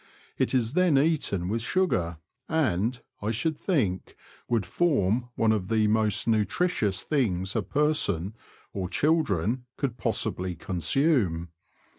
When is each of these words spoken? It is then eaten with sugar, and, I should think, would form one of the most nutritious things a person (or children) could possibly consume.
It 0.39 0.55
is 0.55 0.73
then 0.73 0.97
eaten 0.97 1.47
with 1.47 1.61
sugar, 1.61 2.17
and, 2.49 2.99
I 3.21 3.29
should 3.29 3.55
think, 3.55 4.15
would 4.49 4.65
form 4.65 5.29
one 5.35 5.51
of 5.51 5.67
the 5.67 5.85
most 5.89 6.27
nutritious 6.27 7.01
things 7.01 7.55
a 7.55 7.61
person 7.61 8.33
(or 8.73 8.89
children) 8.89 9.65
could 9.77 9.97
possibly 9.97 10.55
consume. 10.55 11.49